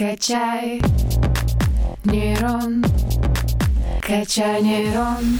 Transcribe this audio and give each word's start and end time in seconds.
Качай 0.00 0.80
нейрон, 2.06 2.82
качай 4.00 4.62
нейрон. 4.62 5.38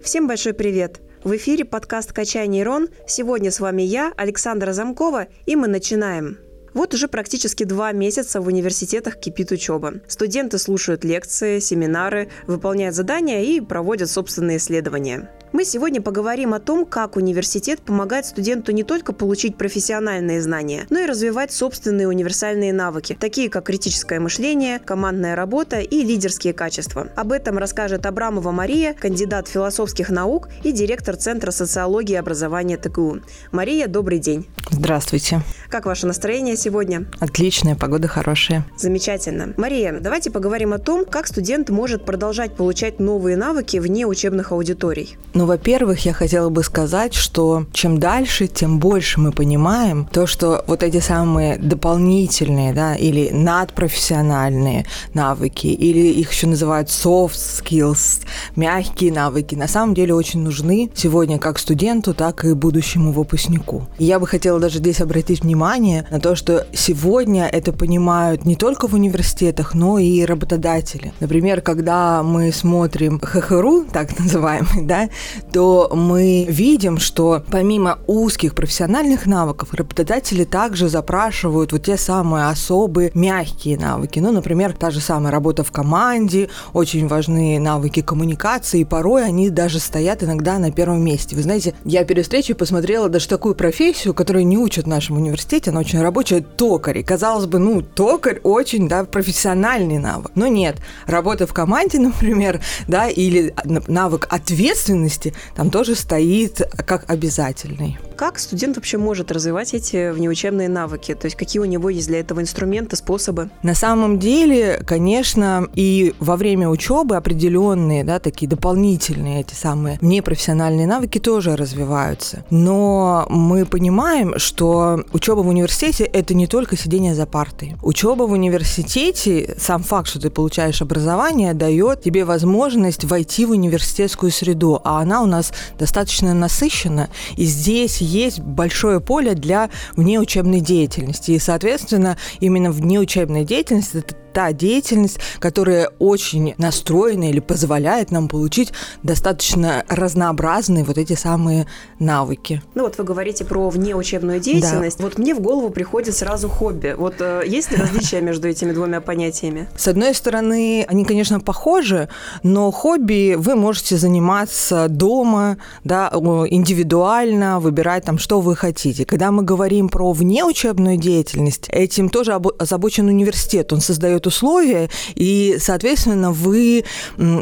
Всем 0.00 0.28
большой 0.28 0.54
привет! 0.54 1.00
В 1.24 1.34
эфире 1.34 1.64
подкаст 1.64 2.12
«Качай 2.12 2.46
нейрон». 2.46 2.88
Сегодня 3.08 3.50
с 3.50 3.58
вами 3.58 3.82
я, 3.82 4.12
Александра 4.16 4.72
Замкова, 4.72 5.26
и 5.44 5.56
мы 5.56 5.66
начинаем. 5.66 6.38
Вот 6.72 6.94
уже 6.94 7.08
практически 7.08 7.64
два 7.64 7.90
месяца 7.90 8.40
в 8.40 8.46
университетах 8.46 9.18
кипит 9.18 9.50
учеба. 9.50 9.94
Студенты 10.06 10.58
слушают 10.58 11.02
лекции, 11.02 11.58
семинары, 11.58 12.28
выполняют 12.46 12.94
задания 12.94 13.42
и 13.42 13.60
проводят 13.60 14.08
собственные 14.08 14.58
исследования. 14.58 15.32
Мы 15.52 15.66
сегодня 15.66 16.00
поговорим 16.00 16.54
о 16.54 16.60
том, 16.60 16.86
как 16.86 17.16
университет 17.16 17.82
помогает 17.82 18.24
студенту 18.24 18.72
не 18.72 18.84
только 18.84 19.12
получить 19.12 19.58
профессиональные 19.58 20.40
знания, 20.40 20.86
но 20.88 21.00
и 21.00 21.04
развивать 21.04 21.52
собственные 21.52 22.08
универсальные 22.08 22.72
навыки, 22.72 23.14
такие 23.20 23.50
как 23.50 23.64
критическое 23.64 24.18
мышление, 24.18 24.78
командная 24.78 25.36
работа 25.36 25.80
и 25.80 26.04
лидерские 26.04 26.54
качества. 26.54 27.08
Об 27.16 27.32
этом 27.32 27.58
расскажет 27.58 28.06
Абрамова 28.06 28.50
Мария, 28.50 28.94
кандидат 28.94 29.46
философских 29.46 30.08
наук 30.08 30.48
и 30.64 30.72
директор 30.72 31.16
Центра 31.16 31.50
социологии 31.50 32.14
и 32.14 32.16
образования 32.16 32.78
ТКУ. 32.78 33.18
Мария, 33.50 33.88
добрый 33.88 34.20
день. 34.20 34.46
Здравствуйте. 34.70 35.42
Как 35.68 35.84
ваше 35.84 36.06
настроение 36.06 36.56
сегодня? 36.56 37.04
Отличная, 37.20 37.76
погода 37.76 38.08
хорошая. 38.08 38.64
Замечательно. 38.78 39.52
Мария, 39.58 39.98
давайте 40.00 40.30
поговорим 40.30 40.72
о 40.72 40.78
том, 40.78 41.04
как 41.04 41.26
студент 41.26 41.68
может 41.68 42.06
продолжать 42.06 42.56
получать 42.56 43.00
новые 43.00 43.36
навыки 43.36 43.76
вне 43.76 44.06
учебных 44.06 44.52
аудиторий. 44.52 45.18
Ну, 45.34 45.41
во-первых, 45.46 46.04
я 46.04 46.12
хотела 46.12 46.48
бы 46.48 46.62
сказать, 46.62 47.14
что 47.14 47.66
чем 47.72 47.98
дальше, 47.98 48.46
тем 48.46 48.78
больше 48.78 49.20
мы 49.20 49.32
понимаем 49.32 50.06
то, 50.10 50.26
что 50.26 50.64
вот 50.66 50.82
эти 50.82 51.00
самые 51.00 51.58
дополнительные, 51.58 52.72
да, 52.72 52.94
или 52.94 53.30
надпрофессиональные 53.30 54.86
навыки, 55.14 55.66
или 55.66 56.08
их 56.08 56.32
еще 56.32 56.46
называют 56.46 56.88
soft 56.88 57.34
skills, 57.34 58.22
мягкие 58.56 59.12
навыки, 59.12 59.54
на 59.54 59.68
самом 59.68 59.94
деле 59.94 60.14
очень 60.14 60.40
нужны 60.40 60.90
сегодня 60.94 61.38
как 61.38 61.58
студенту, 61.58 62.14
так 62.14 62.44
и 62.44 62.54
будущему 62.54 63.12
выпускнику. 63.12 63.86
И 63.98 64.04
я 64.04 64.18
бы 64.18 64.26
хотела 64.26 64.58
даже 64.60 64.78
здесь 64.78 65.00
обратить 65.00 65.42
внимание 65.42 66.06
на 66.10 66.20
то, 66.20 66.34
что 66.34 66.66
сегодня 66.72 67.46
это 67.46 67.72
понимают 67.72 68.44
не 68.44 68.56
только 68.56 68.88
в 68.88 68.94
университетах, 68.94 69.74
но 69.74 69.98
и 69.98 70.24
работодатели. 70.24 71.12
Например, 71.20 71.60
когда 71.60 72.22
мы 72.22 72.52
смотрим 72.52 73.20
ХХРУ, 73.20 73.86
так 73.92 74.18
называемый, 74.18 74.84
да, 74.84 75.08
то 75.52 75.90
мы 75.94 76.44
видим, 76.48 76.98
что 76.98 77.42
помимо 77.50 77.98
узких 78.06 78.54
профессиональных 78.54 79.26
навыков, 79.26 79.74
работодатели 79.74 80.44
также 80.44 80.88
запрашивают 80.88 81.72
вот 81.72 81.84
те 81.84 81.96
самые 81.96 82.46
особые 82.46 83.10
мягкие 83.14 83.78
навыки. 83.78 84.18
Ну, 84.18 84.32
например, 84.32 84.72
та 84.72 84.90
же 84.90 85.00
самая 85.00 85.32
работа 85.32 85.64
в 85.64 85.72
команде, 85.72 86.48
очень 86.72 87.08
важны 87.08 87.58
навыки 87.58 88.02
коммуникации, 88.02 88.80
и 88.80 88.84
порой 88.84 89.24
они 89.24 89.50
даже 89.50 89.78
стоят 89.78 90.22
иногда 90.22 90.58
на 90.58 90.70
первом 90.70 91.02
месте. 91.04 91.36
Вы 91.36 91.42
знаете, 91.42 91.74
я 91.84 92.04
перед 92.04 92.24
встречей 92.24 92.54
посмотрела 92.54 93.08
даже 93.08 93.28
такую 93.28 93.54
профессию, 93.54 94.14
которую 94.14 94.46
не 94.46 94.58
учат 94.58 94.84
в 94.84 94.88
нашем 94.88 95.16
университете, 95.16 95.70
она 95.70 95.80
очень 95.80 96.00
рабочая, 96.00 96.40
токарь. 96.40 97.02
казалось 97.02 97.46
бы, 97.46 97.58
ну, 97.58 97.82
токарь 97.82 98.40
очень, 98.42 98.88
да, 98.88 99.04
профессиональный 99.04 99.98
навык. 99.98 100.32
Но 100.34 100.46
нет, 100.46 100.76
работа 101.06 101.46
в 101.46 101.52
команде, 101.52 101.98
например, 102.00 102.60
да, 102.88 103.08
или 103.08 103.54
навык 103.64 104.26
ответственности, 104.30 105.21
там 105.54 105.70
тоже 105.70 105.94
стоит 105.94 106.60
как 106.86 107.08
обязательный. 107.10 107.98
Как 108.16 108.38
студент 108.38 108.76
вообще 108.76 108.98
может 108.98 109.32
развивать 109.32 109.74
эти 109.74 110.10
внеучебные 110.12 110.68
навыки? 110.68 111.14
То 111.14 111.26
есть 111.26 111.36
какие 111.36 111.60
у 111.60 111.64
него 111.64 111.90
есть 111.90 112.08
для 112.08 112.20
этого 112.20 112.40
инструменты, 112.40 112.96
способы? 112.96 113.50
На 113.62 113.74
самом 113.74 114.18
деле, 114.18 114.82
конечно, 114.86 115.68
и 115.74 116.14
во 116.20 116.36
время 116.36 116.68
учебы 116.68 117.16
определенные, 117.16 118.04
да, 118.04 118.18
такие 118.18 118.48
дополнительные 118.48 119.40
эти 119.40 119.54
самые 119.54 119.98
непрофессиональные 120.00 120.86
навыки 120.86 121.18
тоже 121.18 121.56
развиваются. 121.56 122.44
Но 122.50 123.26
мы 123.28 123.66
понимаем, 123.66 124.38
что 124.38 125.04
учеба 125.12 125.40
в 125.40 125.48
университете– 125.48 126.04
это 126.12 126.34
не 126.34 126.46
только 126.46 126.76
сидение 126.76 127.14
за 127.14 127.26
партой. 127.26 127.76
Учеба 127.82 128.22
в 128.22 128.32
университете, 128.32 129.56
сам 129.58 129.82
факт, 129.82 130.08
что 130.08 130.20
ты 130.20 130.30
получаешь 130.30 130.80
образование, 130.80 131.54
дает 131.54 132.02
тебе 132.02 132.24
возможность 132.24 133.04
войти 133.04 133.44
в 133.46 133.50
университетскую 133.50 134.32
среду, 134.32 134.80
а 134.84 135.00
она 135.00 135.11
у 135.20 135.26
нас 135.26 135.52
достаточно 135.78 136.32
насыщена, 136.32 137.10
и 137.36 137.44
здесь 137.44 137.98
есть 137.98 138.40
большое 138.40 139.00
поле 139.00 139.34
для 139.34 139.68
внеучебной 139.96 140.60
деятельности. 140.60 141.32
И, 141.32 141.38
соответственно, 141.38 142.16
именно 142.40 142.70
внеучебная 142.70 143.44
деятельность– 143.44 143.90
это 143.94 144.14
та 144.32 144.52
деятельность, 144.52 145.18
которая 145.38 145.90
очень 145.98 146.54
настроена 146.58 147.30
или 147.30 147.40
позволяет 147.40 148.10
нам 148.10 148.28
получить 148.28 148.72
достаточно 149.02 149.84
разнообразные 149.88 150.84
вот 150.84 150.98
эти 150.98 151.14
самые 151.14 151.66
навыки. 151.98 152.62
Ну 152.74 152.82
вот 152.84 152.98
вы 152.98 153.04
говорите 153.04 153.44
про 153.44 153.68
внеучебную 153.70 154.40
деятельность. 154.40 154.98
Да. 154.98 155.04
Вот 155.04 155.18
мне 155.18 155.34
в 155.34 155.40
голову 155.40 155.70
приходит 155.70 156.16
сразу 156.16 156.48
хобби. 156.48 156.94
Вот 156.96 157.16
э, 157.20 157.42
есть 157.46 157.70
ли 157.70 157.76
различия 157.76 158.20
между 158.20 158.48
этими 158.48 158.72
двумя 158.72 159.00
понятиями? 159.00 159.68
С 159.76 159.88
одной 159.88 160.14
стороны, 160.14 160.84
они, 160.88 161.04
конечно, 161.04 161.40
похожи, 161.40 162.08
но 162.42 162.70
хобби 162.70 163.34
вы 163.36 163.54
можете 163.54 163.96
заниматься 163.96 164.88
дома, 164.88 165.58
да, 165.84 166.10
индивидуально, 166.12 167.60
выбирать 167.60 168.04
там, 168.04 168.18
что 168.18 168.40
вы 168.40 168.56
хотите. 168.56 169.04
Когда 169.04 169.30
мы 169.30 169.42
говорим 169.42 169.88
про 169.88 170.12
внеучебную 170.12 170.96
деятельность, 170.96 171.66
этим 171.68 172.08
тоже 172.08 172.32
озабочен 172.58 173.08
университет. 173.08 173.72
Он 173.72 173.80
создает 173.80 174.21
создает 174.22 174.26
условия, 174.26 174.88
и, 175.14 175.56
соответственно, 175.58 176.32
вы 176.32 176.84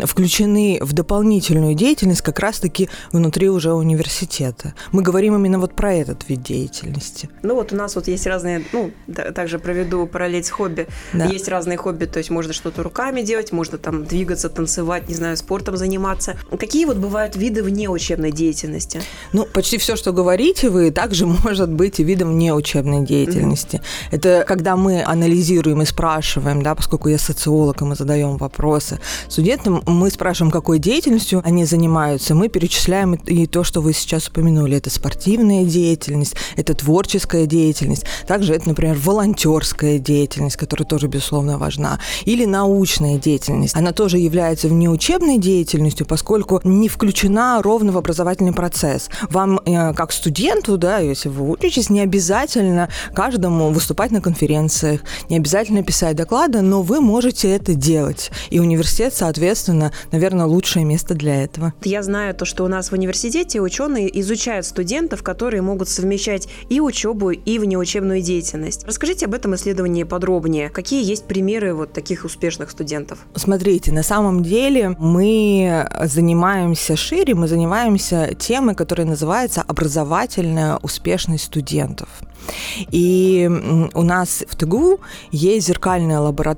включены 0.04 0.78
в 0.80 0.92
дополнительную 0.92 1.74
деятельность 1.74 2.22
как 2.22 2.38
раз-таки 2.38 2.88
внутри 3.12 3.48
уже 3.48 3.72
университета. 3.72 4.74
Мы 4.92 5.02
говорим 5.02 5.34
именно 5.34 5.58
вот 5.58 5.74
про 5.74 5.94
этот 5.94 6.28
вид 6.28 6.42
деятельности. 6.42 7.28
Ну 7.42 7.54
вот 7.54 7.72
у 7.72 7.76
нас 7.76 7.96
вот 7.96 8.08
есть 8.08 8.26
разные, 8.26 8.62
ну, 8.72 8.90
также 9.34 9.58
проведу 9.58 10.06
параллель 10.06 10.42
с 10.42 10.50
хобби. 10.50 10.86
Да. 11.12 11.26
Есть 11.26 11.48
разные 11.48 11.76
хобби, 11.76 12.06
то 12.06 12.18
есть 12.18 12.30
можно 12.30 12.52
что-то 12.52 12.82
руками 12.82 13.22
делать, 13.22 13.52
можно 13.52 13.78
там 13.78 14.04
двигаться, 14.04 14.48
танцевать, 14.48 15.08
не 15.08 15.14
знаю, 15.14 15.36
спортом 15.36 15.76
заниматься. 15.76 16.36
Какие 16.58 16.84
вот 16.84 16.96
бывают 16.96 17.36
виды 17.36 17.62
внеучебной 17.62 18.32
деятельности? 18.32 19.00
Ну, 19.32 19.46
почти 19.52 19.78
все, 19.78 19.96
что 19.96 20.12
говорите 20.12 20.70
вы, 20.70 20.90
также 20.90 21.26
может 21.44 21.70
быть 21.70 22.00
и 22.00 22.04
видом 22.04 22.38
неучебной 22.38 23.06
деятельности. 23.06 23.76
Mm-hmm. 23.76 24.16
Это 24.16 24.44
когда 24.46 24.76
мы 24.76 25.02
анализируем 25.02 25.82
и 25.82 25.86
спрашиваем, 25.90 26.62
да, 26.62 26.69
да, 26.70 26.74
поскольку 26.76 27.08
я 27.08 27.18
социолог, 27.18 27.82
и 27.82 27.84
мы 27.84 27.96
задаем 27.96 28.36
вопросы 28.36 29.00
студентам, 29.28 29.82
мы 29.86 30.08
спрашиваем, 30.10 30.52
какой 30.52 30.78
деятельностью 30.78 31.42
они 31.44 31.64
занимаются, 31.64 32.36
мы 32.36 32.48
перечисляем 32.48 33.14
и 33.14 33.46
то, 33.46 33.64
что 33.64 33.80
вы 33.80 33.92
сейчас 33.92 34.28
упомянули. 34.28 34.76
Это 34.76 34.88
спортивная 34.88 35.64
деятельность, 35.64 36.36
это 36.56 36.74
творческая 36.74 37.46
деятельность, 37.46 38.04
также 38.28 38.54
это, 38.54 38.68
например, 38.68 38.96
волонтерская 39.04 39.98
деятельность, 39.98 40.56
которая 40.56 40.86
тоже, 40.86 41.08
безусловно, 41.08 41.58
важна, 41.58 41.98
или 42.24 42.44
научная 42.44 43.18
деятельность. 43.18 43.74
Она 43.74 43.92
тоже 43.92 44.18
является 44.18 44.68
внеучебной 44.68 45.38
деятельностью, 45.38 46.06
поскольку 46.06 46.60
не 46.62 46.88
включена 46.88 47.60
ровно 47.62 47.90
в 47.90 47.98
образовательный 47.98 48.52
процесс. 48.52 49.10
Вам, 49.28 49.60
э, 49.66 49.92
как 49.94 50.12
студенту, 50.12 50.78
да, 50.78 50.98
если 50.98 51.30
вы 51.30 51.50
учитесь, 51.50 51.90
не 51.90 52.00
обязательно 52.00 52.88
каждому 53.12 53.70
выступать 53.70 54.12
на 54.12 54.20
конференциях, 54.20 55.00
не 55.28 55.36
обязательно 55.36 55.82
писать 55.82 56.14
доклады, 56.14 56.59
но 56.62 56.82
вы 56.82 57.00
можете 57.00 57.50
это 57.50 57.74
делать. 57.74 58.30
И 58.50 58.58
университет, 58.60 59.14
соответственно, 59.14 59.92
наверное, 60.12 60.46
лучшее 60.46 60.84
место 60.84 61.14
для 61.14 61.42
этого. 61.42 61.72
Я 61.82 62.02
знаю 62.02 62.34
то, 62.34 62.44
что 62.44 62.64
у 62.64 62.68
нас 62.68 62.90
в 62.90 62.92
университете 62.92 63.60
ученые 63.60 64.20
изучают 64.20 64.66
студентов, 64.66 65.22
которые 65.22 65.62
могут 65.62 65.88
совмещать 65.88 66.48
и 66.68 66.80
учебу, 66.80 67.30
и 67.30 67.58
внеучебную 67.58 68.22
деятельность. 68.22 68.84
Расскажите 68.86 69.26
об 69.26 69.34
этом 69.34 69.54
исследовании 69.54 70.04
подробнее. 70.04 70.70
Какие 70.70 71.04
есть 71.04 71.24
примеры 71.24 71.74
вот 71.74 71.92
таких 71.92 72.24
успешных 72.24 72.70
студентов? 72.70 73.18
Смотрите, 73.34 73.92
на 73.92 74.02
самом 74.02 74.42
деле 74.42 74.96
мы 74.98 75.88
занимаемся 76.04 76.96
шире, 76.96 77.34
мы 77.34 77.48
занимаемся 77.48 78.34
темой, 78.38 78.74
которая 78.74 79.06
называется 79.06 79.62
образовательная 79.66 80.76
успешность 80.82 81.44
студентов. 81.44 82.08
И 82.90 83.48
у 83.94 84.02
нас 84.02 84.44
в 84.48 84.56
ТГУ 84.56 85.00
есть 85.30 85.66
зеркальная 85.66 86.20
лаборатория 86.20 86.49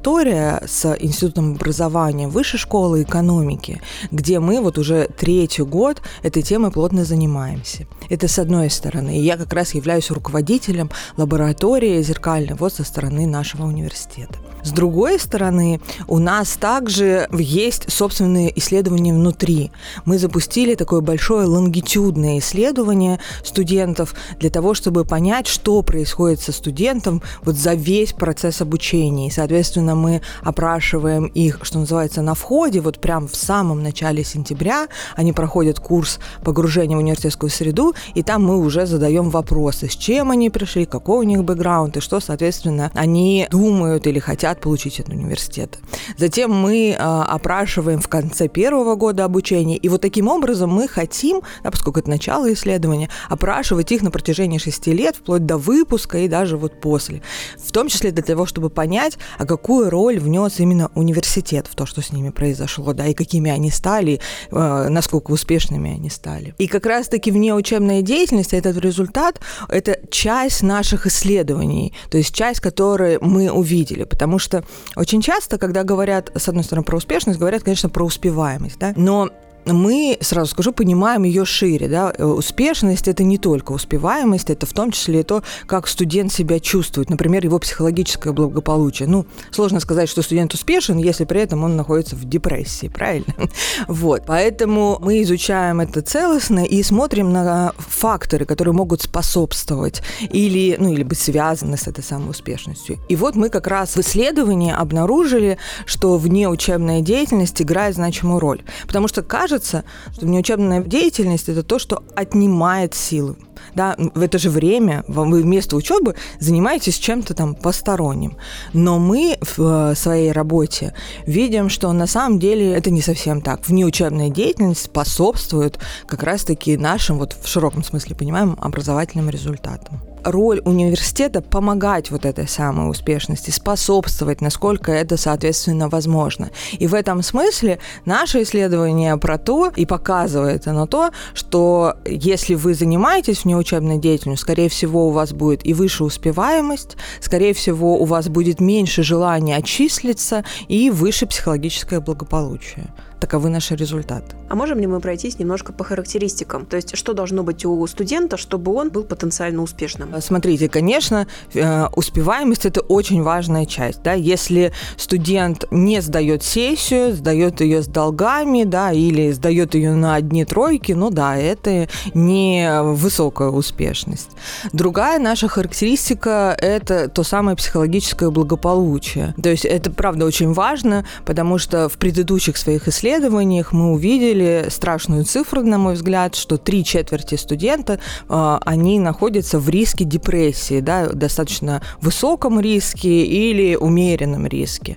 с 0.66 0.96
Институтом 1.00 1.52
образования 1.52 2.28
Высшей 2.28 2.58
школы 2.58 3.02
экономики, 3.02 3.80
где 4.10 4.40
мы 4.40 4.60
вот 4.60 4.78
уже 4.78 5.08
третий 5.16 5.62
год 5.62 6.02
этой 6.22 6.42
темой 6.42 6.70
плотно 6.70 7.04
занимаемся. 7.04 7.86
Это 8.08 8.28
с 8.28 8.38
одной 8.38 8.70
стороны. 8.70 9.18
И 9.18 9.22
я 9.22 9.36
как 9.36 9.52
раз 9.52 9.74
являюсь 9.74 10.10
руководителем 10.10 10.90
лаборатории 11.16 12.02
зеркальной 12.02 12.54
вот 12.54 12.72
со 12.74 12.84
стороны 12.84 13.26
нашего 13.26 13.64
университета. 13.64 14.34
С 14.64 14.70
другой 14.70 15.18
стороны, 15.18 15.80
у 16.06 16.18
нас 16.18 16.50
также 16.52 17.28
есть 17.32 17.90
собственные 17.92 18.56
исследования 18.58 19.12
внутри. 19.12 19.72
Мы 20.04 20.18
запустили 20.18 20.76
такое 20.76 21.00
большое 21.00 21.46
лонгитюдное 21.46 22.38
исследование 22.38 23.18
студентов 23.44 24.14
для 24.38 24.50
того, 24.50 24.74
чтобы 24.74 25.04
понять, 25.04 25.48
что 25.48 25.82
происходит 25.82 26.40
со 26.40 26.52
студентом 26.52 27.22
вот 27.42 27.56
за 27.56 27.74
весь 27.74 28.12
процесс 28.12 28.60
обучения. 28.60 29.26
И, 29.26 29.30
соответственно, 29.30 29.96
мы 29.96 30.22
опрашиваем 30.42 31.26
их, 31.26 31.58
что 31.62 31.80
называется, 31.80 32.22
на 32.22 32.34
входе, 32.34 32.80
вот 32.80 33.00
прям 33.00 33.26
в 33.26 33.34
самом 33.34 33.82
начале 33.82 34.22
сентября. 34.22 34.86
Они 35.16 35.32
проходят 35.32 35.80
курс 35.80 36.20
погружения 36.44 36.96
в 36.96 37.00
университетскую 37.00 37.50
среду, 37.50 37.94
и 38.14 38.22
там 38.22 38.44
мы 38.44 38.58
уже 38.58 38.86
задаем 38.86 39.30
вопросы, 39.30 39.88
с 39.90 39.96
чем 39.96 40.30
они 40.30 40.50
пришли, 40.50 40.86
какой 40.86 41.18
у 41.18 41.22
них 41.28 41.42
бэкграунд, 41.42 41.96
и 41.96 42.00
что, 42.00 42.20
соответственно, 42.20 42.92
они 42.94 43.48
думают 43.50 44.06
или 44.06 44.20
хотят 44.20 44.51
получить 44.60 45.00
от 45.00 45.08
университета. 45.08 45.78
Затем 46.16 46.52
мы 46.52 46.90
э, 46.90 46.94
опрашиваем 46.96 48.00
в 48.00 48.08
конце 48.08 48.48
первого 48.48 48.94
года 48.94 49.24
обучения, 49.24 49.76
и 49.76 49.88
вот 49.88 50.00
таким 50.00 50.28
образом 50.28 50.70
мы 50.70 50.88
хотим, 50.88 51.42
да, 51.62 51.70
поскольку 51.70 52.00
это 52.00 52.10
начало 52.10 52.52
исследования, 52.52 53.08
опрашивать 53.28 53.92
их 53.92 54.02
на 54.02 54.10
протяжении 54.10 54.58
шести 54.58 54.92
лет, 54.92 55.16
вплоть 55.16 55.46
до 55.46 55.56
выпуска 55.56 56.18
и 56.18 56.28
даже 56.28 56.56
вот 56.56 56.80
после. 56.80 57.22
В 57.58 57.72
том 57.72 57.88
числе 57.88 58.10
для 58.10 58.22
того, 58.22 58.46
чтобы 58.46 58.70
понять, 58.70 59.18
а 59.38 59.46
какую 59.46 59.90
роль 59.90 60.18
внес 60.18 60.60
именно 60.60 60.90
университет 60.94 61.66
в 61.70 61.74
то, 61.74 61.86
что 61.86 62.02
с 62.02 62.12
ними 62.12 62.30
произошло, 62.30 62.92
да, 62.92 63.06
и 63.06 63.14
какими 63.14 63.50
они 63.50 63.70
стали, 63.70 64.20
э, 64.50 64.88
насколько 64.88 65.30
успешными 65.32 65.92
они 65.92 66.10
стали. 66.10 66.54
И 66.58 66.66
как 66.66 66.86
раз-таки 66.86 67.30
внеучебная 67.30 68.02
деятельность, 68.02 68.52
этот 68.52 68.76
результат, 68.78 69.40
это 69.68 69.98
часть 70.10 70.62
наших 70.62 71.06
исследований, 71.06 71.92
то 72.10 72.18
есть 72.18 72.34
часть, 72.34 72.60
которую 72.60 73.18
мы 73.22 73.50
увидели, 73.50 74.04
потому 74.04 74.38
что 74.42 74.64
очень 74.96 75.22
часто, 75.22 75.58
когда 75.58 75.84
говорят, 75.84 76.30
с 76.34 76.48
одной 76.48 76.64
стороны, 76.64 76.84
про 76.84 76.96
успешность, 76.96 77.38
говорят, 77.38 77.62
конечно, 77.62 77.88
про 77.88 78.04
успеваемость, 78.04 78.78
да, 78.78 78.92
но 78.96 79.30
мы, 79.66 80.18
сразу 80.20 80.50
скажу, 80.50 80.72
понимаем 80.72 81.24
ее 81.24 81.44
шире. 81.44 81.88
Да? 81.88 82.12
Э, 82.16 82.24
успешность– 82.24 83.08
это 83.08 83.22
не 83.22 83.38
только 83.38 83.72
успеваемость, 83.72 84.50
это 84.50 84.66
в 84.66 84.72
том 84.72 84.90
числе 84.90 85.20
и 85.20 85.22
то, 85.22 85.42
как 85.66 85.86
студент 85.86 86.32
себя 86.32 86.60
чувствует, 86.60 87.10
например, 87.10 87.44
его 87.44 87.58
психологическое 87.58 88.32
благополучие. 88.32 89.08
Ну, 89.08 89.26
сложно 89.50 89.80
сказать, 89.80 90.08
что 90.08 90.22
студент 90.22 90.54
успешен, 90.54 90.98
если 90.98 91.24
при 91.24 91.40
этом 91.40 91.64
он 91.64 91.76
находится 91.76 92.16
в 92.16 92.24
депрессии, 92.24 92.88
правильно? 92.88 93.34
Вот, 93.88 94.24
поэтому 94.26 94.98
мы 95.00 95.22
изучаем 95.22 95.80
это 95.80 96.02
целостно 96.02 96.64
и 96.64 96.82
смотрим 96.82 97.32
на 97.32 97.72
факторы, 97.78 98.44
которые 98.44 98.74
могут 98.74 99.02
способствовать 99.02 100.02
или, 100.20 100.76
ну, 100.78 100.92
или 100.92 101.02
быть 101.02 101.18
связаны 101.18 101.76
с 101.76 101.86
этой 101.86 102.02
самой 102.02 102.30
успешностью. 102.30 102.98
И 103.08 103.16
вот 103.16 103.36
мы 103.36 103.48
как 103.48 103.66
раз 103.66 103.96
в 103.96 104.00
исследовании 104.00 104.72
обнаружили, 104.72 105.58
что 105.86 106.16
внеучебная 106.16 107.00
деятельность 107.00 107.60
играет 107.60 107.94
значимую 107.94 108.40
роль, 108.40 108.62
потому 108.86 109.08
что 109.08 109.22
каждый 109.22 109.51
кажется, 109.52 109.84
что 110.12 110.26
внеучебная 110.26 110.82
деятельность– 110.82 111.48
это 111.48 111.62
то, 111.62 111.78
что 111.78 112.02
отнимает 112.16 112.94
силы. 112.94 113.36
Да, 113.74 113.96
в 113.96 114.20
это 114.20 114.38
же 114.38 114.50
время 114.50 115.04
вы 115.08 115.42
вместо 115.42 115.76
учебы 115.76 116.14
занимаетесь 116.40 116.98
чем-то 116.98 117.34
там 117.34 117.54
посторонним. 117.54 118.36
Но 118.72 118.98
мы 118.98 119.36
в 119.40 119.92
э, 119.92 119.94
своей 119.94 120.32
работе 120.32 120.94
видим, 121.26 121.68
что 121.68 121.92
на 121.92 122.06
самом 122.06 122.38
деле 122.38 122.72
это 122.72 122.90
не 122.90 123.02
совсем 123.02 123.40
так. 123.40 123.68
Внеучебная 123.68 124.30
деятельность 124.30 124.84
способствует 124.84 125.78
как 126.06 126.22
раз-таки 126.22 126.76
нашим, 126.76 127.18
вот 127.18 127.36
в 127.40 127.46
широком 127.46 127.84
смысле 127.84 128.16
понимаем, 128.16 128.56
образовательным 128.60 129.28
результатам 129.28 130.00
роль 130.24 130.60
университета 130.64 131.40
помогать 131.40 132.10
вот 132.10 132.24
этой 132.24 132.48
самой 132.48 132.90
успешности, 132.90 133.50
способствовать, 133.50 134.40
насколько 134.40 134.92
это, 134.92 135.16
соответственно, 135.16 135.88
возможно. 135.88 136.50
И 136.72 136.86
в 136.86 136.94
этом 136.94 137.22
смысле 137.22 137.78
наше 138.04 138.42
исследование 138.42 139.16
про 139.16 139.38
то 139.38 139.70
и 139.74 139.86
показывает 139.86 140.66
оно 140.66 140.86
то, 140.86 141.10
что 141.34 141.96
если 142.04 142.54
вы 142.54 142.74
занимаетесь 142.74 143.44
внеучебной 143.44 143.98
деятельностью, 143.98 144.42
скорее 144.42 144.68
всего, 144.68 145.08
у 145.08 145.10
вас 145.10 145.32
будет 145.32 145.66
и 145.66 145.74
выше 145.74 146.04
успеваемость, 146.04 146.96
скорее 147.20 147.54
всего, 147.54 147.98
у 147.98 148.04
вас 148.04 148.28
будет 148.28 148.60
меньше 148.60 149.02
желания 149.02 149.56
отчислиться 149.56 150.44
и 150.68 150.90
выше 150.90 151.26
психологическое 151.26 152.00
благополучие 152.00 152.92
таковы 153.22 153.50
наши 153.50 153.76
результаты. 153.76 154.34
А 154.48 154.56
можем 154.56 154.80
ли 154.80 154.86
мы 154.88 155.00
пройтись 155.00 155.38
немножко 155.38 155.72
по 155.72 155.84
характеристикам? 155.84 156.66
То 156.66 156.76
есть, 156.76 156.96
что 156.96 157.12
должно 157.14 157.44
быть 157.44 157.64
у 157.64 157.86
студента, 157.86 158.36
чтобы 158.36 158.74
он 158.74 158.90
был 158.90 159.04
потенциально 159.04 159.62
успешным? 159.62 160.08
Смотрите, 160.20 160.68
конечно, 160.68 161.28
э, 161.54 161.86
успеваемость– 161.94 162.66
это 162.70 162.80
очень 162.80 163.22
важная 163.22 163.64
часть. 163.64 164.02
Да? 164.02 164.14
Если 164.14 164.72
студент 164.96 165.66
не 165.70 166.02
сдает 166.02 166.42
сессию, 166.42 167.14
сдает 167.14 167.60
ее 167.60 167.82
с 167.82 167.86
долгами, 167.86 168.64
да, 168.64 168.90
или 168.90 169.30
сдает 169.30 169.76
ее 169.76 169.94
на 169.94 170.16
одни 170.16 170.44
тройки, 170.44 170.90
ну 170.90 171.10
да, 171.10 171.36
это 171.36 171.88
не 172.14 172.82
высокая 172.82 173.50
успешность. 173.50 174.30
Другая 174.72 175.20
наша 175.20 175.46
характеристика– 175.46 176.56
это 176.60 177.08
то 177.08 177.22
самое 177.22 177.56
психологическое 177.56 178.30
благополучие. 178.30 179.32
То 179.40 179.50
есть 179.50 179.64
это, 179.64 179.92
правда, 179.92 180.26
очень 180.26 180.52
важно, 180.52 181.04
потому 181.24 181.58
что 181.58 181.88
в 181.88 181.98
предыдущих 181.98 182.56
своих 182.56 182.88
исследованиях 182.88 183.11
исследованиях 183.12 183.72
мы 183.72 183.92
увидели 183.92 184.66
страшную 184.70 185.24
цифру, 185.24 185.62
на 185.62 185.76
мой 185.76 185.94
взгляд, 185.94 186.34
что 186.34 186.56
три 186.56 186.82
четверти 186.82 187.34
студента, 187.34 187.98
а, 188.28 188.58
они 188.64 188.98
находятся 188.98 189.58
в 189.58 189.68
риске 189.68 190.04
депрессии, 190.04 190.80
да, 190.80 191.08
достаточно 191.08 191.82
высоком 192.00 192.58
риске 192.58 193.24
или 193.24 193.76
умеренном 193.76 194.46
риске. 194.46 194.96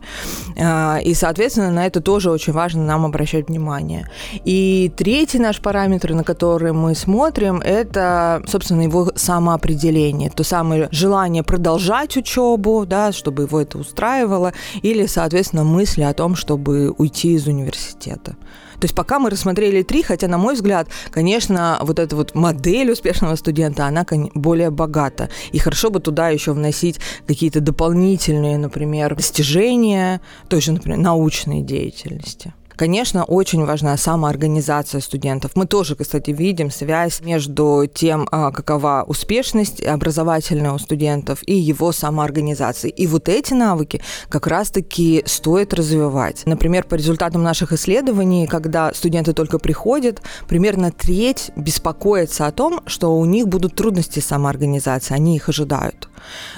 А, 0.57 0.99
и, 1.03 1.13
соответственно, 1.13 1.71
на 1.71 1.85
это 1.85 1.99
тоже 1.99 2.31
очень 2.31 2.53
важно 2.53 2.85
нам 2.85 3.05
обращать 3.05 3.49
внимание. 3.49 4.09
И 4.45 4.91
третий 4.95 5.39
наш 5.39 5.59
параметр, 5.59 6.13
на 6.13 6.23
который 6.23 6.71
мы 6.71 6.95
смотрим, 6.95 7.61
это, 7.65 8.41
собственно, 8.47 8.81
его 8.81 9.11
самоопределение, 9.15 10.29
то 10.29 10.43
самое 10.43 10.87
желание 10.91 11.43
продолжать 11.43 12.15
учебу, 12.15 12.85
да, 12.87 13.11
чтобы 13.11 13.43
его 13.43 13.59
это 13.59 13.77
устраивало, 13.77 14.53
или, 14.81 15.05
соответственно, 15.05 15.65
мысли 15.65 16.03
о 16.03 16.13
том, 16.13 16.35
чтобы 16.35 16.91
уйти 16.97 17.33
из 17.33 17.47
университета 17.47 18.04
университета. 18.05 18.35
То 18.79 18.85
есть 18.85 18.95
пока 18.95 19.19
мы 19.19 19.29
рассмотрели 19.29 19.83
три, 19.83 20.03
хотя, 20.03 20.27
на 20.27 20.37
мой 20.37 20.53
взгляд, 20.53 20.87
конечно, 21.11 21.79
вот 21.81 21.99
эта 21.99 22.15
вот 22.15 22.35
модель 22.35 22.91
успешного 22.91 23.35
студента, 23.35 23.85
она 23.85 24.05
более 24.33 24.69
богата. 24.69 25.29
И 25.53 25.59
хорошо 25.59 25.89
бы 25.89 25.99
туда 25.99 26.29
еще 26.29 26.51
вносить 26.51 26.99
какие-то 27.27 27.61
дополнительные, 27.61 28.57
например, 28.57 29.15
достижения 29.15 30.21
той 30.49 30.61
же, 30.61 30.71
например, 30.71 30.97
научной 30.97 31.61
деятельности. 31.61 32.53
Конечно, 32.75 33.23
очень 33.23 33.65
важна 33.65 33.95
самоорганизация 33.97 35.01
студентов. 35.01 35.51
Мы 35.55 35.65
тоже, 35.65 35.95
кстати, 35.95 36.31
видим 36.31 36.69
связь 36.71 37.21
между 37.21 37.89
тем, 37.93 38.27
а, 38.31 38.51
какова 38.51 39.05
успешность 39.07 39.81
образовательная 39.81 40.71
у 40.71 40.77
студентов 40.77 41.39
и 41.45 41.55
его 41.55 41.91
самоорганизацией. 41.91 42.93
И 42.93 43.07
вот 43.07 43.29
эти 43.29 43.53
навыки 43.53 44.01
как 44.29 44.47
раз-таки 44.47 45.23
стоит 45.25 45.73
развивать. 45.73 46.43
Например, 46.45 46.83
по 46.83 46.95
результатам 46.95 47.43
наших 47.43 47.71
исследований, 47.71 48.47
когда 48.47 48.93
студенты 48.93 49.33
только 49.33 49.57
приходят, 49.59 50.21
примерно 50.47 50.91
треть 50.91 51.51
беспокоится 51.55 52.47
о 52.47 52.51
том, 52.51 52.81
что 52.87 53.17
у 53.17 53.25
них 53.25 53.47
будут 53.47 53.75
трудности 53.75 54.19
с 54.19 54.25
самоорганизацией, 54.25 55.17
они 55.17 55.35
их 55.37 55.49
ожидают. 55.49 56.09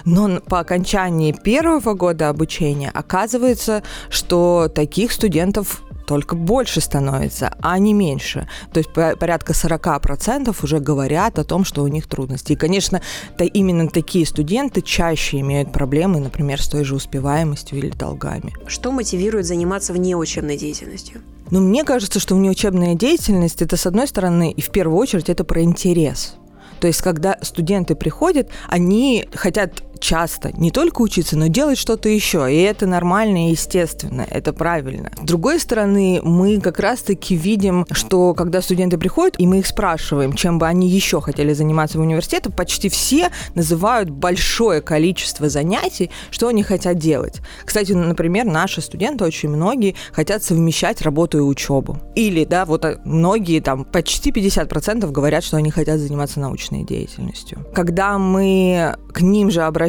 Но 0.05 0.39
по 0.41 0.59
окончании 0.59 1.31
первого 1.31 1.93
года 1.93 2.29
обучения 2.29 2.89
оказывается, 2.93 3.83
что 4.09 4.69
таких 4.74 5.12
студентов 5.12 5.81
только 6.07 6.35
больше 6.35 6.79
становится, 6.81 7.53
а 7.61 7.77
не 7.77 7.93
меньше. 7.93 8.47
То 8.71 8.79
есть 8.79 8.91
порядка 8.93 9.53
40% 9.53 10.55
уже 10.63 10.79
говорят 10.79 11.37
о 11.37 11.43
том, 11.43 11.65
что 11.65 11.83
у 11.83 11.87
них 11.87 12.07
трудности. 12.07 12.53
И, 12.53 12.55
конечно, 12.55 13.01
то 13.37 13.43
именно 13.43 13.89
такие 13.89 14.25
студенты 14.25 14.81
чаще 14.81 15.41
имеют 15.41 15.73
проблемы, 15.73 16.19
например, 16.19 16.61
с 16.61 16.69
той 16.69 16.85
же 16.85 16.95
успеваемостью 16.95 17.77
или 17.77 17.89
долгами. 17.89 18.53
Что 18.67 18.91
мотивирует 18.91 19.45
заниматься 19.45 19.91
внеучебной 19.91 20.57
деятельностью? 20.57 21.21
Ну, 21.51 21.59
мне 21.59 21.83
кажется, 21.83 22.19
что 22.19 22.35
внеучебная 22.35 22.95
деятельность– 22.95 23.61
это, 23.63 23.75
с 23.75 23.85
одной 23.85 24.07
стороны, 24.07 24.51
и 24.51 24.61
в 24.61 24.69
первую 24.69 24.97
очередь, 24.97 25.29
это 25.29 25.43
про 25.43 25.61
интерес. 25.61 26.35
То 26.79 26.87
есть, 26.87 27.01
когда 27.01 27.37
студенты 27.41 27.95
приходят, 27.95 28.49
они 28.67 29.27
хотят 29.33 29.83
часто 29.97 30.51
не 30.57 30.71
только 30.71 31.01
учиться, 31.01 31.37
но 31.37 31.47
делать 31.47 31.77
что-то 31.77 32.09
еще. 32.09 32.51
И 32.53 32.61
это 32.61 32.85
нормально 32.85 33.47
и 33.47 33.51
естественно, 33.51 34.25
это 34.29 34.53
правильно. 34.53 35.11
С 35.17 35.25
другой 35.25 35.59
стороны, 35.59 36.21
мы 36.23 36.59
как 36.59 36.79
раз-таки 36.79 37.35
видим, 37.35 37.85
что 37.91 38.33
когда 38.33 38.61
студенты 38.61 38.97
приходят, 38.97 39.35
и 39.37 39.47
мы 39.47 39.59
их 39.59 39.67
спрашиваем, 39.67 40.33
чем 40.33 40.59
бы 40.59 40.67
они 40.67 40.87
еще 40.89 41.21
хотели 41.21 41.53
заниматься 41.53 41.97
в 41.97 42.01
университете, 42.01 42.49
почти 42.49 42.89
все 42.89 43.31
называют 43.55 44.09
большое 44.09 44.81
количество 44.81 45.49
занятий, 45.49 46.09
что 46.31 46.47
они 46.47 46.63
хотят 46.63 46.97
делать. 46.97 47.41
Кстати, 47.65 47.91
например, 47.91 48.45
наши 48.45 48.81
студенты, 48.81 49.25
очень 49.25 49.49
многие, 49.49 49.95
хотят 50.11 50.43
совмещать 50.43 51.01
работу 51.01 51.37
и 51.37 51.41
учебу. 51.41 51.97
Или, 52.15 52.45
да, 52.45 52.65
вот 52.65 52.85
э, 52.85 52.99
многие, 53.05 53.59
там, 53.59 53.85
почти 53.85 54.31
50% 54.31 55.09
говорят, 55.11 55.43
что 55.43 55.57
они 55.57 55.71
хотят 55.71 55.99
заниматься 55.99 56.39
научной 56.39 56.83
деятельностью. 56.83 57.65
Когда 57.73 58.17
мы 58.17 58.95
к 59.13 59.21
ним 59.21 59.51
же 59.51 59.63
обращаемся 59.63 59.87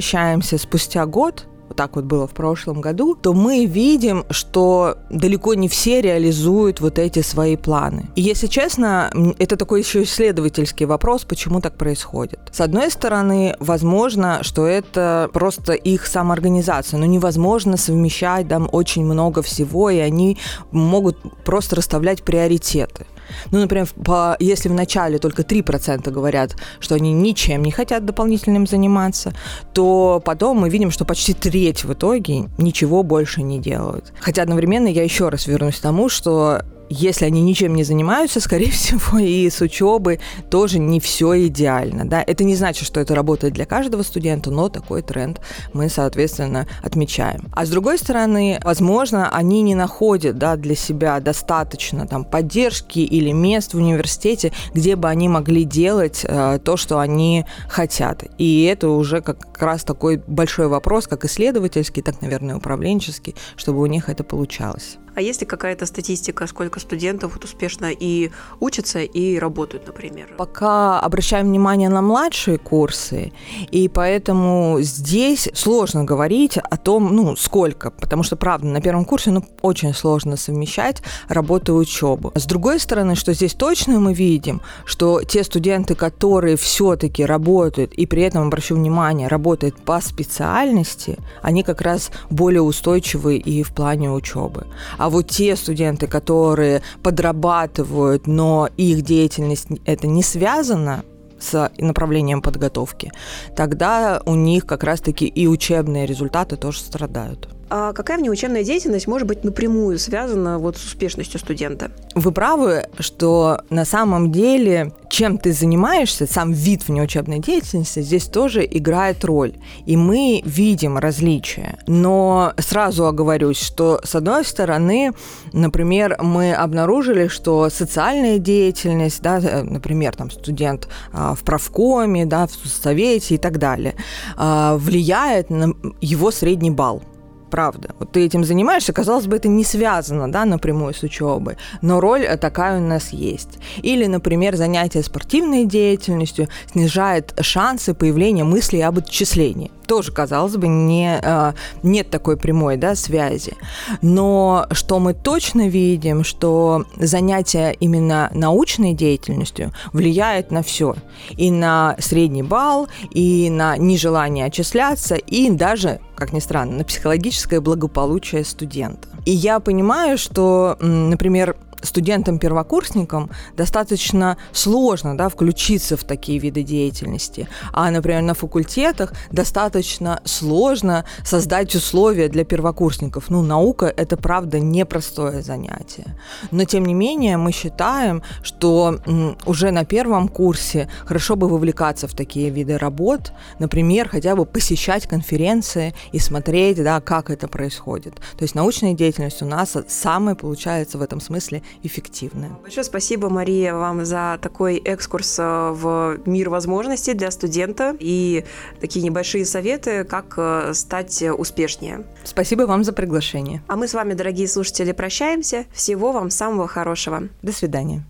спустя 0.59 1.07
год, 1.07 1.47
так 1.78 1.94
вот 1.94 2.06
было 2.06 2.26
в 2.26 2.32
прошлом 2.32 2.80
году, 2.80 3.14
то 3.14 3.32
мы 3.32 3.64
видим, 3.64 4.25
что 4.30 4.97
далеко 5.11 5.54
не 5.54 5.68
все 5.68 6.00
реализуют 6.02 6.80
вот 6.80 6.99
эти 6.99 7.23
свои 7.23 7.56
планы. 7.56 8.11
И 8.16 8.20
если 8.20 8.49
честно, 8.49 9.12
это 9.38 9.56
такой 9.56 9.82
еще 9.82 10.02
исследовательский 10.02 10.87
вопрос, 10.87 11.25
почему 11.25 11.61
так 11.61 11.78
происходит. 11.78 12.40
С 12.50 12.61
одной 12.61 12.90
стороны, 12.90 13.54
возможно, 13.61 14.40
что 14.42 14.66
это 14.66 15.30
просто 15.32 15.75
их 15.75 16.08
самоорганизация, 16.08 16.99
но 16.99 17.06
невозможно 17.06 17.76
совмещать 17.76 18.49
там 18.49 18.68
очень 18.73 19.04
много 19.04 19.42
всего, 19.42 19.88
и 19.88 19.99
они 19.99 20.37
могут 20.73 21.16
просто 21.44 21.76
расставлять 21.76 22.25
приоритеты. 22.25 23.06
Ну, 23.50 23.61
например, 23.61 23.87
по, 24.04 24.37
если 24.40 24.68
начале 24.68 25.18
только 25.18 25.42
3% 25.42 26.11
говорят, 26.11 26.56
что 26.80 26.94
они 26.94 27.12
ничем 27.12 27.62
не 27.62 27.70
хотят 27.70 28.04
дополнительным 28.04 28.66
заниматься, 28.66 29.32
то 29.73 30.23
потом 30.25 30.58
мы 30.58 30.70
видим, 30.70 30.90
что 30.90 31.04
почти 31.04 31.35
треть 31.35 31.67
в 31.84 31.92
итоге 31.92 32.44
ничего 32.58 33.02
больше 33.02 33.42
не 33.42 33.58
делают. 33.58 34.12
Хотя 34.20 34.42
одновременно 34.42 34.88
я 34.88 35.02
еще 35.02 35.28
раз 35.28 35.46
вернусь 35.46 35.76
к 35.76 35.82
тому, 35.82 36.08
что 36.08 36.62
если 36.88 37.25
они 37.25 37.42
ничем 37.42 37.75
не 37.75 37.85
занимаются, 37.85 38.40
скорее 38.40 38.71
всего, 38.71 39.18
и 39.18 39.49
с 39.49 39.61
учебы 39.61 40.21
тоже 40.50 40.78
не 40.78 41.00
все 41.00 41.47
идеально. 41.47 42.04
Да? 42.09 42.23
Это 42.26 42.45
не 42.45 42.57
значит, 42.57 42.87
что 42.87 43.00
это 43.00 43.14
работает 43.14 43.54
для 43.54 43.66
каждого 43.66 44.02
студента, 44.02 44.50
но 44.50 44.68
такой 44.68 45.02
тренд 45.02 45.40
мы, 45.73 45.88
соответственно, 45.88 46.66
отмечаем. 46.83 47.49
А 47.52 47.66
с 47.66 47.71
другой 47.71 47.99
стороны, 47.99 48.61
возможно, 48.62 49.30
они 49.30 49.62
не 49.62 49.75
находят 49.75 50.38
да, 50.38 50.57
для 50.57 50.75
себя 50.75 51.21
достаточно 51.21 52.07
там, 52.07 52.25
поддержки 52.25 53.00
или 53.00 53.33
мест 53.33 53.75
в 53.75 53.78
университете, 53.78 54.52
где 54.75 54.97
бы 54.97 55.09
они 55.09 55.28
могли 55.28 55.64
делать 55.64 56.25
э, 56.25 56.59
то, 56.62 56.76
что 56.76 56.99
они 56.99 57.45
хотят. 57.68 58.25
И 58.38 58.64
это 58.64 58.88
уже 58.88 59.21
как 59.21 59.61
раз 59.61 59.85
такой 59.85 60.23
большой 60.26 60.68
вопрос, 60.68 61.07
как 61.07 61.25
исследовательский, 61.25 62.02
так, 62.02 62.23
наверное, 62.23 62.57
управленческий, 62.57 63.35
чтобы 63.57 63.80
у 63.80 63.87
них 63.87 64.09
это 64.09 64.25
получалось. 64.25 64.99
А 65.18 65.20
есть 65.20 65.40
ли 65.40 65.48
какая-то 65.48 65.84
статистика, 65.84 66.46
сколько 66.46 66.78
студентов 66.78 67.32
вот 67.34 67.42
успешно 67.42 67.90
и 67.90 68.30
учатся, 68.60 69.00
и 69.00 69.37
работают, 69.37 69.88
например? 69.88 70.28
Пока 70.38 71.00
обращаем 71.00 71.48
внимание 71.48 71.88
на 71.88 72.02
младшие 72.02 72.56
курсы, 72.56 73.32
и 73.72 73.88
поэтому 73.88 74.76
здесь 74.78 75.48
сложно 75.54 76.04
говорить 76.04 76.56
о 76.56 76.76
том, 76.76 77.16
ну, 77.16 77.34
сколько, 77.34 77.90
потому 77.90 78.22
что, 78.22 78.37
правда, 78.37 78.68
на 78.68 78.80
первом 78.80 79.04
курсе, 79.04 79.32
ну, 79.32 79.44
очень 79.60 79.92
сложно 79.92 80.37
совмещать 80.37 81.02
работу 81.26 81.72
и 81.72 81.80
учебу. 81.80 82.30
С 82.37 82.44
другой 82.44 82.78
стороны, 82.78 83.16
что 83.16 83.32
здесь 83.32 83.54
точно 83.54 83.98
мы 83.98 84.14
видим, 84.14 84.60
что 84.84 85.25
те 85.25 85.42
студенты, 85.42 85.96
которые 85.96 86.56
все-таки 86.56 87.25
работают, 87.25 87.92
и 87.92 88.06
при 88.06 88.22
этом, 88.22 88.46
обращу 88.46 88.76
внимание, 88.76 89.26
работают 89.26 89.80
по 89.80 90.00
специальности, 90.00 91.18
они 91.42 91.64
как 91.64 91.80
раз 91.80 92.12
более 92.30 92.62
устойчивы 92.62 93.37
и 93.37 93.64
в 93.64 93.75
плане 93.75 94.12
учебы. 94.12 94.68
А 94.96 95.07
а 95.08 95.10
вот 95.10 95.28
те 95.28 95.56
студенты, 95.56 96.06
которые 96.06 96.82
подрабатывают, 97.02 98.26
но 98.26 98.68
их 98.76 99.00
деятельность 99.00 99.68
это 99.86 100.06
не 100.06 100.22
связано 100.22 101.02
с 101.40 101.70
направлением 101.78 102.42
подготовки, 102.42 103.10
тогда 103.56 104.20
у 104.26 104.34
них 104.34 104.66
как 104.66 104.84
раз-таки 104.84 105.26
и 105.26 105.46
учебные 105.46 106.04
результаты 106.04 106.56
тоже 106.58 106.80
страдают. 106.80 107.48
А 107.70 107.92
какая 107.92 108.18
внеучебная 108.18 108.64
деятельность 108.64 109.06
может 109.06 109.28
быть 109.28 109.44
напрямую 109.44 109.98
связана 109.98 110.58
вот 110.58 110.76
с 110.76 110.84
успешностью 110.84 111.38
студента? 111.38 111.90
Вы 112.14 112.32
правы, 112.32 112.84
что 112.98 113.60
на 113.70 113.84
самом 113.84 114.32
деле, 114.32 114.92
чем 115.10 115.38
ты 115.38 115.52
занимаешься, 115.52 116.26
сам 116.26 116.52
вид 116.52 116.88
внеучебной 116.88 117.40
деятельности 117.40 118.00
здесь 118.00 118.25
тоже 118.26 118.66
играет 118.70 119.25
роль. 119.25 119.54
И 119.87 119.96
мы 119.96 120.42
видим 120.44 120.98
различия. 120.98 121.78
Но 121.87 122.54
сразу 122.58 123.06
оговорюсь, 123.06 123.60
что 123.60 124.00
с 124.02 124.14
одной 124.14 124.44
стороны, 124.44 125.12
например, 125.52 126.16
мы 126.22 126.54
обнаружили, 126.54 127.28
что 127.28 127.68
социальная 127.70 128.38
деятельность, 128.38 129.20
да, 129.20 129.38
э, 129.38 129.62
например, 129.62 130.16
там 130.16 130.30
студент 130.30 130.88
а, 131.12 131.34
в 131.34 131.40
правкоме, 131.40 132.25
да, 132.25 132.46
в 132.46 132.68
совете 132.68 133.34
и 133.34 133.38
так 133.38 133.58
далее, 133.58 133.94
а, 134.37 134.76
влияет 134.76 135.50
на 135.50 135.75
его 136.00 136.30
средний 136.30 136.70
балл 136.70 137.02
правда. 137.49 137.90
Вот 137.99 138.12
ты 138.12 138.25
этим 138.25 138.45
занимаешься, 138.45 138.93
казалось 138.93 139.26
бы, 139.26 139.37
это 139.37 139.49
не 139.49 139.64
связано, 139.64 140.31
да, 140.31 140.45
напрямую 140.45 140.95
с 140.95 141.02
учебой, 141.02 141.57
но 141.83 142.00
роль 142.00 142.26
такая 142.40 142.78
у 142.78 142.83
нас 142.83 143.11
есть. 143.11 143.59
Или, 143.83 144.07
например, 144.07 144.57
занятие 144.57 145.02
спортивной 145.02 145.64
деятельностью 145.64 146.49
снижает 146.71 147.35
шансы 147.40 147.95
появления 147.95 148.45
мыслей 148.45 148.83
об 148.83 148.99
отчислении 148.99 149.71
тоже, 149.88 150.12
казалось 150.12 150.57
бы, 150.57 150.69
не, 150.69 151.19
э, 151.21 151.52
нет 151.83 152.11
такой 152.11 152.37
прямой 152.37 152.76
да, 152.76 152.95
связи. 152.95 153.55
Но 154.02 154.67
что 154.71 155.00
мы 155.00 155.14
точно 155.14 155.69
видим, 155.69 156.23
что 156.23 156.85
занятие 156.97 157.75
именно 157.81 158.31
научной 158.35 158.93
деятельностью 158.93 159.73
влияет 159.93 160.52
на 160.52 160.62
все. 160.62 160.95
И 161.37 161.50
на 161.50 161.97
средний 161.99 162.43
балл, 162.43 162.88
и 163.11 163.50
на 163.50 163.76
нежелание 163.78 164.45
отчисляться, 164.45 165.17
и 165.17 165.50
даже, 165.50 166.00
как 166.18 166.32
ни 166.32 166.40
странно, 166.40 166.78
на 166.78 166.84
психологическое 166.84 167.60
благополучие 167.60 168.44
студента. 168.44 169.08
И 169.25 169.30
я 169.30 169.60
понимаю, 169.60 170.18
что, 170.18 170.76
например, 170.80 171.56
студентам-первокурсникам 171.82 173.30
достаточно 173.56 174.37
сложно 174.52 175.16
да, 175.16 175.28
включиться 175.28 175.97
в 175.97 176.04
такие 176.04 176.38
виды 176.38 176.62
деятельности. 176.62 177.49
А, 177.73 177.90
например, 177.90 178.23
на 178.23 178.35
факультетах 178.35 179.12
достаточно 179.30 180.20
сложно 180.25 181.04
создать 181.25 181.75
условия 181.75 182.28
для 182.28 182.44
первокурсников. 182.44 183.30
Ну, 183.30 183.42
наука– 183.42 183.92
это, 183.97 184.16
правда, 184.16 184.61
непростое 184.61 185.42
занятие. 185.42 186.16
Но, 186.50 186.64
тем 186.64 186.85
не 186.85 186.94
менее, 186.94 187.37
мы 187.37 187.52
считаем, 187.52 188.23
что 188.42 188.99
уже 189.47 189.70
на 189.70 189.85
первом 189.85 190.28
курсе 190.28 190.88
хорошо 191.04 191.37
бы 191.37 191.49
вовлекаться 191.49 192.08
в 192.08 192.14
такие 192.14 192.50
виды 192.50 192.78
работ, 192.78 193.32
например, 193.58 194.08
хотя 194.08 194.37
бы 194.37 194.44
посещать 194.44 195.06
конференции 195.06 195.94
и 196.12 196.18
смотреть, 196.18 196.82
да, 196.82 197.00
как 197.00 197.30
это 197.30 197.49
происходит. 197.49 198.14
То 198.14 198.42
есть 198.42 198.54
научная 198.54 198.94
деятельность 198.94 199.42
у 199.42 199.47
нас 199.47 199.76
самая, 199.88 200.35
получается, 200.35 200.99
в 200.99 201.02
этом 201.02 201.20
смысле 201.20 201.62
эффективны. 201.82 202.50
Большое 202.62 202.84
спасибо, 202.84 203.28
Мария, 203.28 203.75
вам 203.75 204.04
за 204.04 204.38
такой 204.40 204.76
экскурс 204.76 205.38
э, 205.38 205.70
в 205.72 206.18
мир 206.26 206.50
возможностей 206.50 207.14
для 207.14 207.30
студента 207.30 207.96
и 207.98 208.44
такие 208.80 209.04
небольшие 209.04 209.44
советы, 209.44 210.04
как 210.04 210.34
э, 210.37 210.72
стать 210.75 211.22
успешнее. 211.22 212.04
Спасибо 212.25 212.62
вам 212.62 212.84
за 212.84 212.92
приглашение. 212.92 213.62
А 213.68 213.76
мы 213.76 213.88
с 213.88 213.94
вами, 213.94 214.14
дорогие 214.14 214.48
слушатели, 214.48 214.92
прощаемся. 214.92 215.64
Всего 215.72 216.12
вам 216.12 216.30
самого 216.30 216.68
хорошего. 216.68 217.25
До 217.42 217.52
свидания. 217.52 218.04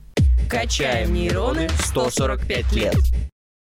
Качаем 0.48 1.12
нейроны 1.12 1.68
145 1.86 2.72
лет. 2.72 2.94